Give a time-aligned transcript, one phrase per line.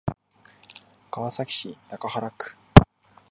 [1.11, 2.55] 川崎市中原区